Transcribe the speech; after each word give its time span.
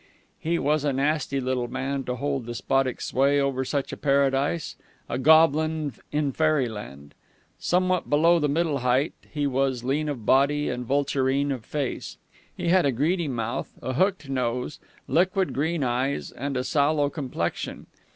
He 0.39 0.57
was 0.57 0.83
a 0.83 0.91
nasty 0.91 1.39
little 1.39 1.67
man 1.67 2.05
to 2.05 2.15
hold 2.15 2.47
despotic 2.47 2.99
sway 3.01 3.39
over 3.39 3.63
such 3.63 3.93
a 3.93 3.95
Paradise: 3.97 4.75
a 5.07 5.19
goblin 5.19 5.93
in 6.11 6.31
Fairyland. 6.31 7.13
Somewhat 7.59 8.09
below 8.09 8.39
the 8.39 8.49
middle 8.49 8.79
height, 8.79 9.13
he 9.31 9.45
was 9.45 9.83
lean 9.83 10.09
of 10.09 10.25
body 10.25 10.69
and 10.69 10.87
vulturine 10.87 11.51
of 11.51 11.63
face. 11.65 12.17
He 12.57 12.69
had 12.69 12.83
a 12.87 12.91
greedy 12.91 13.27
mouth, 13.27 13.77
a 13.79 13.93
hooked 13.93 14.27
nose, 14.27 14.79
liquid 15.07 15.53
green 15.53 15.83
eyes 15.83 16.31
and 16.31 16.57
a 16.57 16.63
sallow 16.63 17.11
complexion. 17.11 17.85